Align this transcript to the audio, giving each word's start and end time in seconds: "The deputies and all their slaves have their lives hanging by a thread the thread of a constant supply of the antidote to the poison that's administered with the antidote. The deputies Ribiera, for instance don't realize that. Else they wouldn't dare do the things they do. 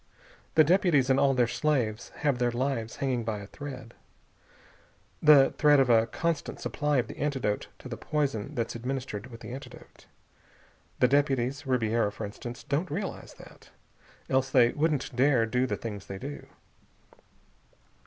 "The 0.55 0.63
deputies 0.63 1.11
and 1.11 1.19
all 1.19 1.35
their 1.35 1.45
slaves 1.45 2.09
have 2.25 2.39
their 2.39 2.49
lives 2.49 2.95
hanging 2.95 3.23
by 3.23 3.37
a 3.37 3.45
thread 3.45 3.93
the 5.21 5.51
thread 5.59 5.79
of 5.79 5.91
a 5.91 6.07
constant 6.07 6.59
supply 6.59 6.97
of 6.97 7.05
the 7.07 7.17
antidote 7.19 7.67
to 7.77 7.87
the 7.87 7.97
poison 7.97 8.55
that's 8.55 8.73
administered 8.73 9.27
with 9.27 9.41
the 9.41 9.53
antidote. 9.53 10.07
The 11.01 11.07
deputies 11.07 11.67
Ribiera, 11.67 12.11
for 12.11 12.25
instance 12.25 12.63
don't 12.63 12.89
realize 12.89 13.35
that. 13.35 13.69
Else 14.27 14.49
they 14.49 14.69
wouldn't 14.69 15.15
dare 15.15 15.45
do 15.45 15.67
the 15.67 15.77
things 15.77 16.07
they 16.07 16.17
do. 16.17 16.47